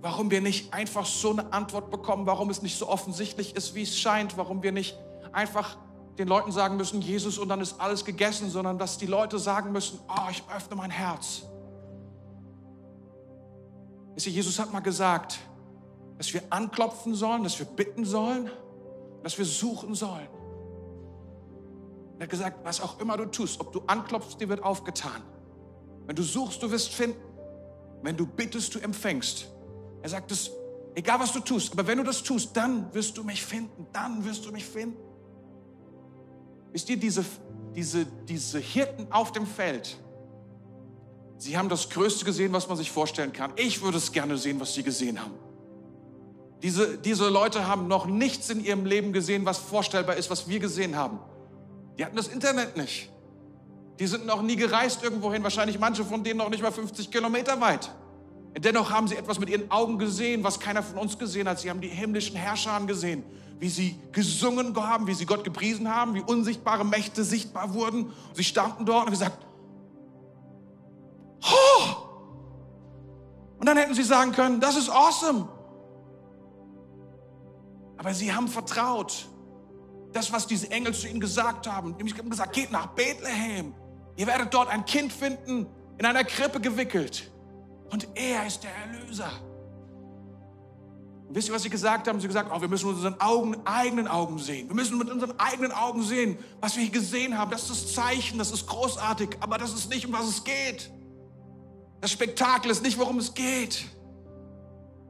[0.01, 3.84] warum wir nicht einfach so eine Antwort bekommen, warum es nicht so offensichtlich ist, wie
[3.84, 4.97] es scheint, warum wir nicht
[5.32, 5.78] einfach
[6.17, 9.71] den Leuten sagen müssen, Jesus und dann ist alles gegessen, sondern dass die Leute sagen
[9.71, 11.43] müssen, oh, ich öffne mein Herz.
[14.17, 15.39] Jesus hat mal gesagt,
[16.17, 18.49] dass wir anklopfen sollen, dass wir bitten sollen,
[19.23, 20.28] dass wir suchen sollen.
[22.17, 25.21] Er hat gesagt, was auch immer du tust, ob du anklopfst, dir wird aufgetan.
[26.06, 27.19] Wenn du suchst, du wirst finden.
[28.01, 29.47] Wenn du bittest, du empfängst.
[30.01, 30.51] Er sagt es,
[30.93, 34.23] egal was du tust, aber wenn du das tust, dann wirst du mich finden, dann
[34.23, 35.05] wirst du mich finden.
[36.76, 37.24] Wisst ihr, diese,
[37.74, 39.96] diese, diese Hirten auf dem Feld,
[41.38, 43.54] sie haben das Größte gesehen, was man sich vorstellen kann.
[43.56, 45.36] Ich würde es gerne sehen, was sie gesehen haben.
[46.64, 50.60] Diese, diese Leute haben noch nichts in ihrem Leben gesehen, was vorstellbar ist, was wir
[50.60, 51.20] gesehen haben.
[51.98, 53.10] Die hatten das Internet nicht.
[53.98, 57.62] Die sind noch nie gereist irgendwohin, wahrscheinlich manche von denen noch nicht mal 50 Kilometer
[57.62, 57.90] weit.
[58.58, 61.60] Dennoch haben sie etwas mit ihren Augen gesehen, was keiner von uns gesehen hat.
[61.60, 63.24] Sie haben die himmlischen Herrscher gesehen,
[63.60, 68.13] wie sie gesungen haben, wie sie Gott gepriesen haben, wie unsichtbare Mächte sichtbar wurden.
[68.34, 69.46] Sie standen dort und gesagt,
[71.44, 72.06] oh!
[73.60, 75.50] Und dann hätten sie sagen können, das ist awesome.
[77.98, 79.28] Aber sie haben vertraut.
[80.13, 83.74] Das, was diese Engel zu ihnen gesagt haben, nämlich haben gesagt, geht nach Bethlehem.
[84.15, 87.30] Ihr werdet dort ein Kind finden, in einer Krippe gewickelt.
[87.91, 89.32] Und er ist der Erlöser.
[91.28, 92.19] Und wisst ihr, was sie gesagt haben?
[92.19, 94.67] Sie haben gesagt, oh, wir müssen mit unseren Augen, eigenen Augen sehen.
[94.67, 97.52] Wir müssen mit unseren eigenen Augen sehen, was wir hier gesehen haben.
[97.52, 100.91] Das ist das Zeichen, das ist großartig, aber das ist nicht, um was es geht.
[102.02, 103.86] Das Spektakel ist nicht, worum es geht.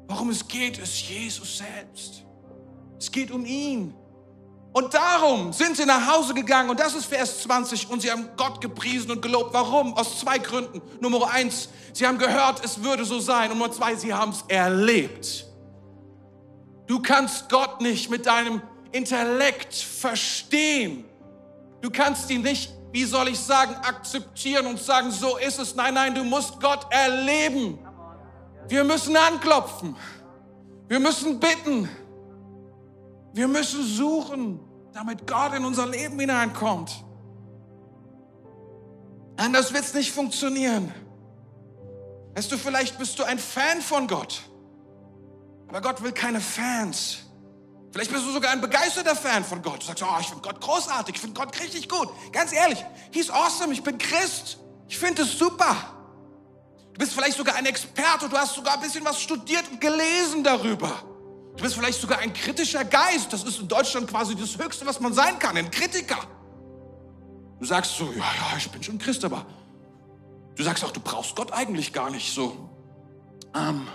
[0.08, 2.24] Worum es geht, ist Jesus selbst.
[2.98, 3.94] Es geht um ihn.
[4.76, 8.28] Und darum sind sie nach Hause gegangen und das ist Vers 20 und sie haben
[8.36, 9.54] Gott gepriesen und gelobt.
[9.54, 9.94] Warum?
[9.94, 10.82] Aus zwei Gründen.
[11.00, 13.54] Nummer eins, sie haben gehört, es würde so sein.
[13.54, 15.46] Und Nummer zwei, sie haben es erlebt.
[16.88, 18.62] Du kannst Gott nicht mit deinem
[18.92, 21.06] Intellekt verstehen.
[21.80, 25.74] Du kannst ihn nicht, wie soll ich sagen, akzeptieren und sagen, so ist es.
[25.74, 27.80] Nein, nein, du musst Gott erleben.
[28.68, 29.96] Wir müssen anklopfen.
[30.90, 31.88] Wir müssen bitten.
[33.32, 34.65] Wir müssen suchen,
[34.96, 37.04] damit Gott in unser Leben hineinkommt.
[39.36, 40.94] Anders wird es nicht funktionieren.
[42.34, 44.44] Weißt du, vielleicht bist du ein Fan von Gott,
[45.68, 47.18] aber Gott will keine Fans.
[47.92, 49.82] Vielleicht bist du sogar ein begeisterter Fan von Gott.
[49.82, 52.10] Du sagst, oh, ich finde Gott großartig, ich finde Gott richtig gut.
[52.32, 54.58] Ganz ehrlich, he's awesome, ich bin Christ.
[54.88, 55.76] Ich finde es super.
[56.94, 60.44] Du bist vielleicht sogar ein Experte, du hast sogar ein bisschen was studiert und gelesen
[60.44, 61.04] darüber.
[61.58, 63.32] Du bist vielleicht sogar ein kritischer Geist.
[63.32, 66.18] Das ist in Deutschland quasi das Höchste, was man sein kann, ein Kritiker.
[67.60, 69.46] Du sagst so, ja, ja, ich bin schon Christ, aber
[70.56, 72.70] du sagst auch, du brauchst Gott eigentlich gar nicht so.
[73.56, 73.88] Ähm,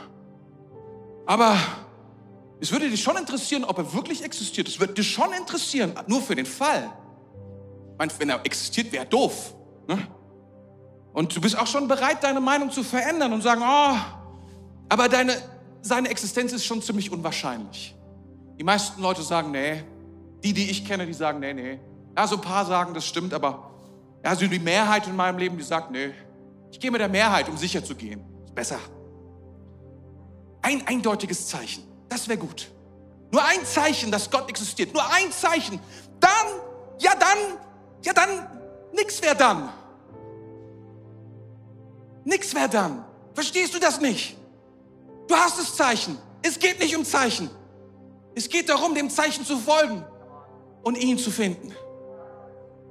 [1.26, 1.58] aber
[2.60, 4.68] es würde dich schon interessieren, ob er wirklich existiert.
[4.68, 6.90] Es würde dich schon interessieren, nur für den Fall.
[7.92, 9.54] Ich meine, wenn er existiert, wäre doof.
[9.86, 9.98] Ne?
[11.12, 13.96] Und du bist auch schon bereit, deine Meinung zu verändern und sagen, oh,
[14.88, 15.36] aber deine,
[15.82, 17.94] seine Existenz ist schon ziemlich unwahrscheinlich.
[18.58, 19.82] Die meisten Leute sagen, nee.
[20.42, 21.78] Die, die ich kenne, die sagen, nee, nee.
[22.16, 23.70] Ja, so ein paar sagen, das stimmt, aber
[24.24, 26.12] ja, so die Mehrheit in meinem Leben, die sagt, nee.
[26.70, 28.22] Ich gehe mit der Mehrheit, um sicher zu gehen.
[28.44, 28.78] Ist besser.
[30.62, 32.70] Ein eindeutiges Zeichen, das wäre gut.
[33.32, 34.92] Nur ein Zeichen, dass Gott existiert.
[34.92, 35.80] Nur ein Zeichen.
[36.18, 36.30] Dann,
[36.98, 37.58] ja dann,
[38.04, 38.46] ja dann,
[38.92, 39.70] nix wäre dann.
[42.24, 43.04] Nix wäre dann.
[43.34, 44.36] Verstehst du das nicht?
[45.30, 46.18] Du hast das Zeichen.
[46.42, 47.48] Es geht nicht um Zeichen.
[48.34, 50.04] Es geht darum, dem Zeichen zu folgen
[50.82, 51.72] und ihn zu finden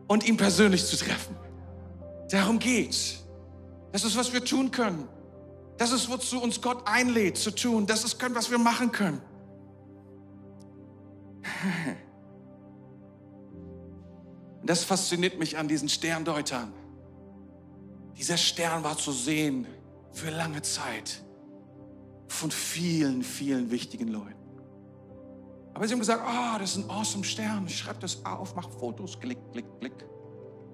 [0.08, 1.36] und ihn persönlich zu treffen.
[2.32, 3.25] Darum geht's.
[3.91, 5.10] Das ist, was wir tun können.
[5.78, 7.86] Das ist, wozu uns Gott einlädt zu tun.
[7.86, 9.21] Das ist, was wir machen können.
[14.62, 16.71] Das fasziniert mich an diesen Sterndeutern.
[18.17, 19.65] Dieser Stern war zu sehen
[20.12, 21.23] für lange Zeit
[22.30, 24.36] von vielen, vielen wichtigen Leuten.
[25.74, 27.65] Aber sie haben gesagt, ah, oh, das ist ein awesome Stern.
[27.68, 29.94] Ich schreibe das auf, mach Fotos, klick, klick, klick.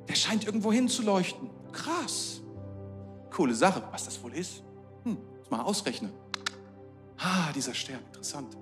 [0.08, 1.50] Der scheint irgendwo hinzuleuchten.
[1.72, 2.42] Krass.
[3.32, 3.84] Coole Sache.
[3.92, 4.64] Was das wohl ist?
[5.04, 6.12] Hm, muss mal ausrechnen.
[7.18, 8.58] Ah, dieser Stern, interessant.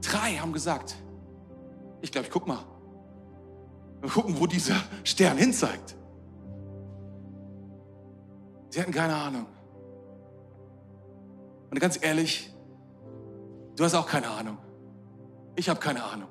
[0.00, 0.96] Drei haben gesagt,
[2.00, 2.64] ich glaube, ich guck mal.
[4.00, 5.96] Wir gucken, wo dieser Stern hinzeigt.
[8.70, 9.46] Sie hatten keine Ahnung.
[11.70, 12.52] Und ganz ehrlich,
[13.76, 14.58] du hast auch keine Ahnung.
[15.56, 16.28] Ich habe keine Ahnung.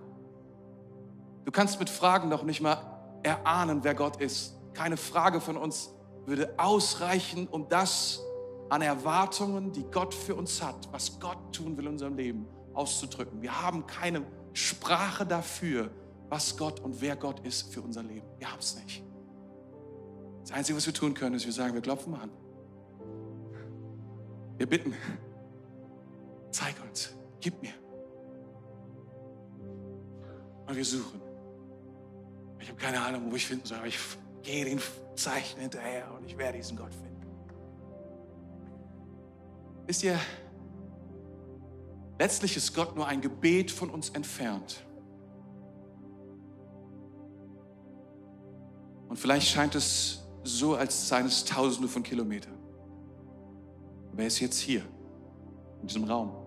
[1.46, 2.78] Du kannst mit Fragen noch nicht mal
[3.24, 4.56] erahnen, wer Gott ist.
[4.74, 5.92] Keine Frage von uns
[6.26, 8.22] würde ausreichen, um das
[8.70, 13.42] an Erwartungen, die Gott für uns hat, was Gott tun will in unserem Leben, auszudrücken.
[13.42, 14.24] Wir haben keine
[14.54, 15.90] Sprache dafür,
[16.30, 18.28] was Gott und wer Gott ist für unser Leben.
[18.38, 19.04] Wir haben es nicht.
[20.42, 22.30] Das Einzige, was wir tun können, ist, wir sagen, wir klopfen an.
[24.58, 24.94] Wir bitten.
[26.52, 27.74] Zeig uns, gib mir.
[30.68, 31.22] Und wir suchen.
[32.60, 33.98] Ich habe keine Ahnung, wo ich finden soll, aber ich
[34.44, 34.80] gehe den
[35.16, 37.10] Zeichen hinterher und ich werde diesen Gott finden.
[39.88, 40.20] Wisst ihr,
[42.20, 44.84] letztlich ist Gott nur ein Gebet von uns entfernt.
[49.08, 52.58] Und vielleicht scheint es so, als seien es Tausende von Kilometern.
[54.12, 54.84] Aber er ist jetzt hier,
[55.82, 56.39] in diesem Raum.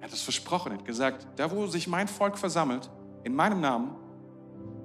[0.00, 2.90] Er hat es versprochen, er hat gesagt, da wo sich mein Volk versammelt,
[3.22, 3.96] in meinem Namen,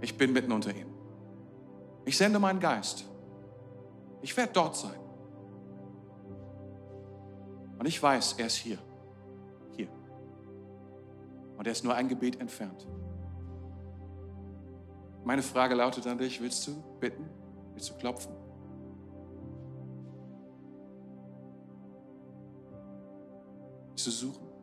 [0.02, 0.94] Ich bin mitten unter ihnen.
[2.06, 3.06] Ich sende meinen Geist.
[4.22, 5.00] Ich werde dort sein.
[7.80, 8.78] Und ich weiß, er ist hier.
[9.72, 9.88] Hier.
[11.58, 12.88] Und er ist nur ein Gebet entfernt.
[15.24, 17.28] Meine Frage lautet an dich, willst du bitten?
[17.74, 18.32] Willst du klopfen?
[23.90, 24.55] Willst du suchen?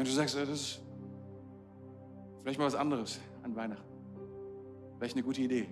[0.00, 0.80] Wenn du sagst, das ist
[2.40, 3.84] vielleicht mal was anderes an Weihnachten.
[4.96, 5.68] Vielleicht eine gute Idee.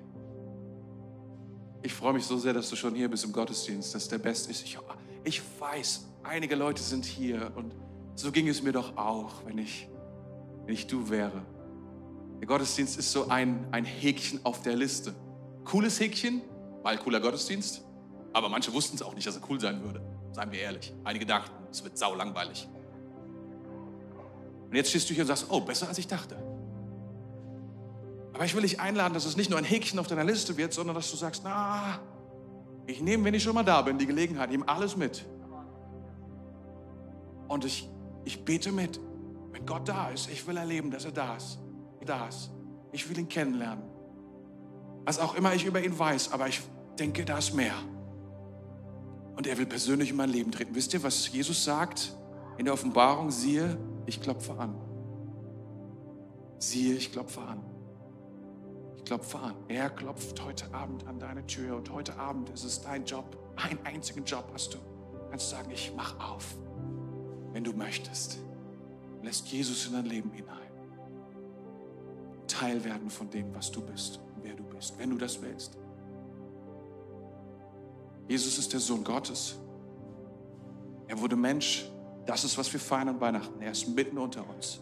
[1.81, 4.51] Ich freue mich so sehr, dass du schon hier bist im Gottesdienst, dass der Best
[4.51, 4.62] ist.
[4.67, 4.79] Ich,
[5.25, 7.75] ich weiß, einige Leute sind hier und
[8.17, 9.88] so ging es mir doch auch, wenn ich,
[10.67, 11.41] wenn ich du wäre.
[12.38, 15.14] Der Gottesdienst ist so ein, ein Häkchen auf der Liste.
[15.64, 16.43] Cooles Häkchen,
[16.83, 17.83] weil cooler Gottesdienst.
[18.35, 20.03] Aber manche wussten es auch nicht, dass er cool sein würde.
[20.33, 20.93] Seien wir ehrlich.
[21.03, 22.69] Einige dachten, es wird sau langweilig.
[24.68, 26.37] Und jetzt stehst du hier und sagst, oh, besser als ich dachte.
[28.33, 30.72] Aber ich will dich einladen, dass es nicht nur ein Häkchen auf deiner Liste wird,
[30.72, 31.98] sondern dass du sagst, na,
[32.87, 35.24] ich nehme, wenn ich schon mal da bin, die Gelegenheit, nehme alles mit.
[37.48, 37.88] Und ich,
[38.24, 39.00] ich bete mit.
[39.52, 41.59] Wenn Gott da ist, ich will erleben, dass er da ist
[42.09, 42.50] das.
[42.92, 43.85] Ich will ihn kennenlernen.
[45.04, 46.61] Was auch immer ich über ihn weiß, aber ich
[46.98, 47.74] denke, da ist mehr.
[49.37, 50.74] Und er will persönlich in mein Leben treten.
[50.74, 52.12] Wisst ihr, was Jesus sagt
[52.57, 53.31] in der Offenbarung?
[53.31, 53.78] Siehe,
[54.09, 54.75] ich klopfe an.
[56.59, 57.61] Siehe, ich klopfe an.
[58.97, 59.55] Ich klopfe an.
[59.68, 63.37] Er klopft heute Abend an deine Tür und heute Abend ist es dein Job.
[63.57, 64.79] Einen einzigen Job hast du.
[64.79, 66.57] Du kannst sagen, ich mach auf,
[67.53, 68.38] wenn du möchtest.
[69.23, 70.57] Lässt Jesus in dein Leben hinein.
[72.47, 75.77] Teil werden von dem, was du bist und wer du bist, wenn du das willst.
[78.27, 79.57] Jesus ist der Sohn Gottes.
[81.09, 81.90] Er wurde Mensch.
[82.29, 83.62] Das ist, was wir feiern an Weihnachten.
[83.62, 84.81] Er ist mitten unter uns.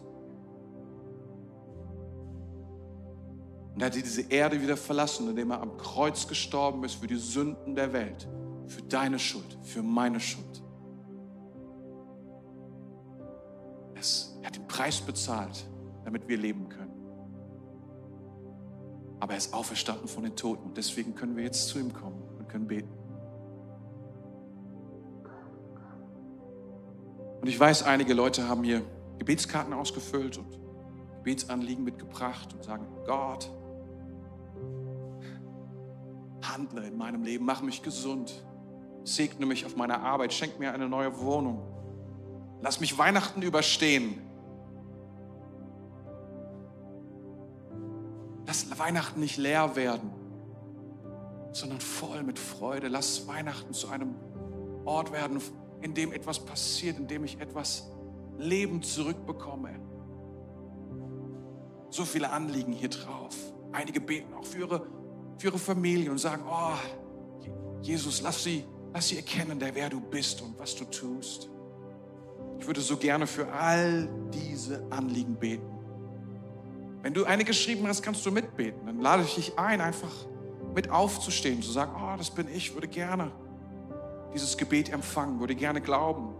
[3.73, 7.15] Und er hat diese Erde wieder verlassen, indem er am Kreuz gestorben ist für die
[7.15, 8.27] Sünden der Welt,
[8.67, 10.61] für deine Schuld, für meine Schuld.
[14.41, 15.65] er hat den Preis bezahlt,
[16.03, 16.91] damit wir leben können.
[19.21, 22.21] Aber er ist auferstanden von den Toten und deswegen können wir jetzt zu ihm kommen
[22.37, 23.06] und können beten.
[27.41, 28.81] Und ich weiß, einige Leute haben hier
[29.19, 30.47] Gebetskarten ausgefüllt und
[31.17, 33.49] Gebetsanliegen mitgebracht und sagen, Gott,
[36.41, 38.43] handle in meinem Leben, mach mich gesund,
[39.03, 41.61] segne mich auf meiner Arbeit, schenk mir eine neue Wohnung,
[42.61, 44.21] lass mich Weihnachten überstehen.
[48.45, 50.09] Lass Weihnachten nicht leer werden,
[51.51, 52.87] sondern voll mit Freude.
[52.87, 54.15] Lass Weihnachten zu einem
[54.85, 55.41] Ort werden,
[55.81, 57.91] in dem etwas passiert, in dem ich etwas
[58.37, 59.79] Leben zurückbekomme.
[61.89, 63.35] So viele Anliegen hier drauf.
[63.71, 64.87] Einige beten auch für ihre,
[65.37, 66.77] für ihre Familie und sagen, oh,
[67.81, 68.63] Jesus, lass sie,
[68.93, 71.49] lass sie erkennen, der wer du bist und was du tust.
[72.59, 75.77] Ich würde so gerne für all diese Anliegen beten.
[77.03, 78.85] Wenn du eine geschrieben hast, kannst du mitbeten.
[78.85, 80.11] Dann lade ich dich ein, einfach
[80.73, 83.31] mit aufzustehen, zu sagen, oh, das bin ich, würde gerne
[84.33, 86.33] dieses Gebet empfangen, würde gerne glauben.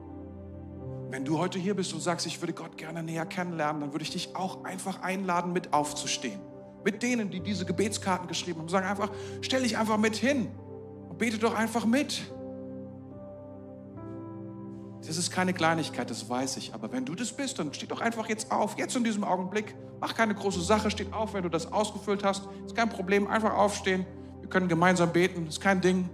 [1.09, 4.03] Wenn du heute hier bist und sagst, ich würde Gott gerne näher kennenlernen, dann würde
[4.03, 6.39] ich dich auch einfach einladen, mit aufzustehen.
[6.83, 9.09] Mit denen, die diese Gebetskarten geschrieben haben, sagen einfach,
[9.41, 10.49] stell dich einfach mit hin
[11.09, 12.21] und bete doch einfach mit.
[15.05, 16.73] Das ist keine Kleinigkeit, das weiß ich.
[16.73, 19.73] Aber wenn du das bist, dann steh doch einfach jetzt auf, jetzt in diesem Augenblick.
[20.01, 22.43] Mach keine große Sache, steh auf, wenn du das ausgefüllt hast.
[22.65, 24.05] Ist kein Problem, einfach aufstehen.
[24.41, 26.09] Wir können gemeinsam beten, ist kein Ding.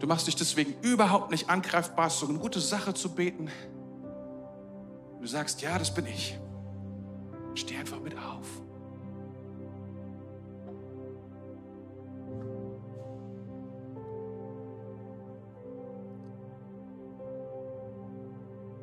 [0.00, 3.50] Du machst dich deswegen überhaupt nicht angreifbar, so eine gute Sache zu beten.
[5.20, 6.38] Du sagst, ja, das bin ich.
[7.54, 8.46] Steh einfach mit auf.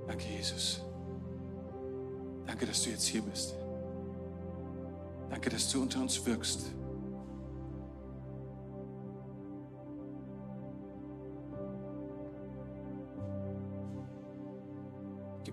[0.05, 0.81] Danke, Jesus.
[2.45, 3.55] Danke, dass du jetzt hier bist.
[5.31, 6.71] Danke, dass du unter uns wirkst.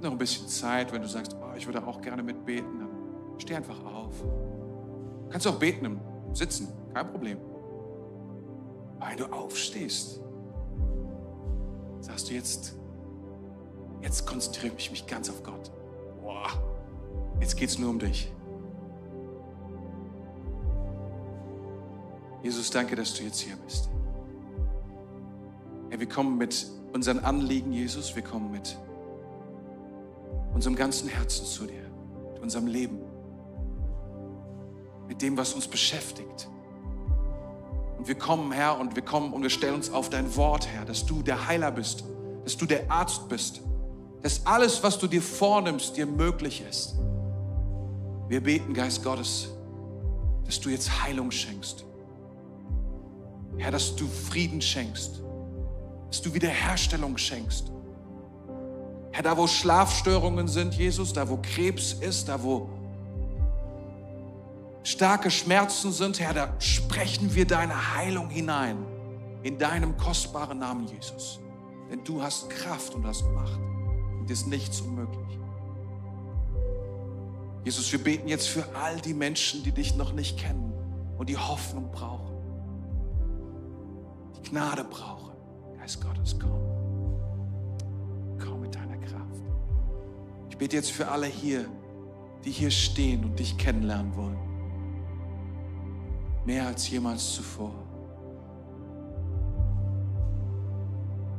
[0.04, 3.54] Noch ein bisschen Zeit, wenn du sagst, oh, ich würde auch gerne mitbeten, dann steh
[3.54, 4.20] einfach auf.
[4.20, 6.00] Du kannst auch beten im
[6.32, 7.38] Sitzen, kein Problem.
[8.98, 10.20] Weil du aufstehst,
[12.00, 12.76] sagst du jetzt,
[14.04, 15.72] Jetzt konzentriere ich mich ganz auf Gott.
[16.20, 16.46] Boah,
[17.40, 18.30] jetzt geht es nur um dich.
[22.42, 23.88] Jesus, danke, dass du jetzt hier bist.
[25.88, 28.76] Herr, wir kommen mit unseren Anliegen, Jesus, wir kommen mit
[30.54, 31.90] unserem ganzen Herzen zu dir,
[32.32, 33.00] mit unserem Leben.
[35.06, 36.48] mit dem, was uns beschäftigt.
[37.98, 40.84] Und wir kommen, Herr, und wir kommen und wir stellen uns auf dein Wort, Herr,
[40.84, 42.04] dass du der Heiler bist,
[42.44, 43.60] dass du der Arzt bist,
[44.22, 46.94] dass alles, was du dir vornimmst, dir möglich ist.
[48.28, 49.50] Wir beten, Geist Gottes,
[50.46, 51.84] dass du jetzt Heilung schenkst.
[53.58, 55.20] Herr, dass du Frieden schenkst,
[56.08, 57.70] dass du Wiederherstellung schenkst.
[59.14, 62.68] Herr, da wo Schlafstörungen sind, Jesus, da wo Krebs ist, da wo
[64.82, 68.76] starke Schmerzen sind, Herr, da sprechen wir deine Heilung hinein.
[69.44, 71.38] In deinem kostbaren Namen, Jesus.
[71.92, 73.60] Denn du hast Kraft und hast Macht.
[74.18, 75.38] Und ist nichts unmöglich.
[77.62, 80.72] Jesus, wir beten jetzt für all die Menschen, die dich noch nicht kennen
[81.18, 82.34] und die Hoffnung brauchen.
[84.36, 85.34] Die Gnade brauchen.
[85.78, 86.63] Geist Gottes, komm.
[90.54, 91.66] Ich bete jetzt für alle hier,
[92.44, 94.38] die hier stehen und dich kennenlernen wollen
[96.44, 97.74] mehr als jemals zuvor.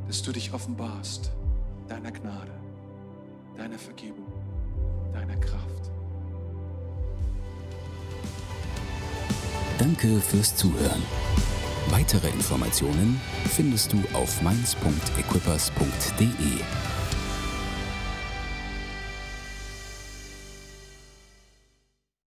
[0.08, 1.32] Dass du dich offenbarst,
[1.88, 2.52] deiner Gnade,
[3.58, 4.32] deiner Vergebung,
[5.14, 5.92] deiner Kraft.
[9.78, 11.04] Danke fürs Zuhören.
[11.90, 16.95] Weitere Informationen findest du auf mainz.equippers.de.